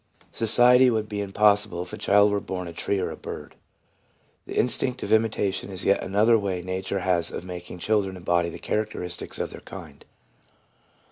Society 0.33 0.89
would 0.89 1.07
be 1.07 1.21
im 1.21 1.31
possible 1.31 1.83
if 1.83 1.93
a 1.93 1.95
child 1.99 2.31
were 2.31 2.39
born 2.39 2.67
a 2.67 2.73
tree 2.73 2.99
or 2.99 3.11
a 3.11 3.15
bird. 3.15 3.53
The 4.47 4.57
instinct 4.57 5.03
of 5.03 5.13
imitation 5.13 5.69
is 5.69 5.83
yet 5.85 6.01
another 6.03 6.39
way 6.39 6.63
nature 6.63 7.01
has 7.01 7.29
of 7.29 7.45
making 7.45 7.77
children 7.77 8.17
embody 8.17 8.49
the 8.49 8.57
characteristics 8.57 9.37
of 9.37 9.51
their 9.51 9.61
kind. 9.61 10.03